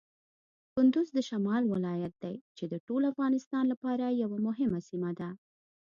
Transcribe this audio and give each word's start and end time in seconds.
کندز 0.75 1.07
د 1.17 1.19
شمال 1.29 1.63
ولایت 1.73 2.13
دی 2.23 2.35
چې 2.57 2.63
د 2.71 2.73
ټول 2.87 3.01
افغانستان 3.11 3.63
لپاره 3.73 4.17
یوه 4.23 4.37
مهمه 4.47 4.79
سیمه 4.89 5.11
ده. 5.19 5.29